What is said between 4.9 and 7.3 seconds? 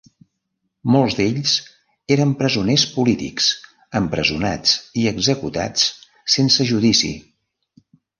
i executats sense judici.